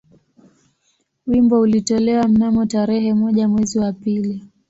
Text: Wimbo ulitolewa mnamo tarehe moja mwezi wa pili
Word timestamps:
Wimbo 1.27 1.59
ulitolewa 1.59 2.27
mnamo 2.27 2.65
tarehe 2.65 3.13
moja 3.13 3.47
mwezi 3.47 3.79
wa 3.79 3.93
pili 3.93 4.43